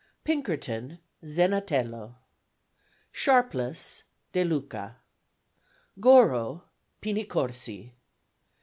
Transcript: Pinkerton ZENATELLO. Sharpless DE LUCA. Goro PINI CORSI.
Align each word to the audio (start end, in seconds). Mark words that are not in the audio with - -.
Pinkerton 0.23 0.97
ZENATELLO. 1.23 2.15
Sharpless 3.11 4.03
DE 4.31 4.43
LUCA. 4.43 4.97
Goro 5.99 6.63
PINI 7.01 7.25
CORSI. 7.25 7.93